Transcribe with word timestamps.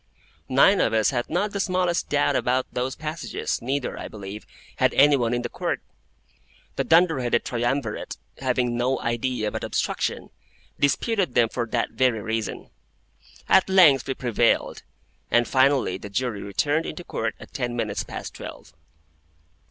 Nine 0.49 0.81
of 0.81 0.93
us 0.93 1.11
had 1.11 1.29
not 1.29 1.51
the 1.51 1.59
smallest 1.59 2.09
doubt 2.09 2.35
about 2.35 2.65
those 2.73 2.95
passages, 2.95 3.61
neither, 3.61 3.99
I 3.99 4.07
believe, 4.07 4.47
had 4.77 4.95
any 4.95 5.15
one 5.15 5.31
in 5.31 5.43
the 5.43 5.47
Court; 5.47 5.79
the 6.75 6.83
dunder 6.83 7.19
headed 7.19 7.45
triumvirate, 7.45 8.17
having 8.39 8.75
no 8.75 8.99
idea 8.99 9.51
but 9.51 9.63
obstruction, 9.63 10.31
disputed 10.79 11.35
them 11.35 11.49
for 11.49 11.67
that 11.67 11.91
very 11.91 12.19
reason. 12.19 12.71
At 13.47 13.69
length 13.69 14.07
we 14.07 14.15
prevailed, 14.15 14.81
and 15.29 15.47
finally 15.47 15.99
the 15.99 16.09
Jury 16.09 16.41
returned 16.41 16.87
into 16.87 17.03
Court 17.03 17.35
at 17.39 17.53
ten 17.53 17.75
minutes 17.75 18.03
past 18.03 18.33
twelve. 18.33 18.73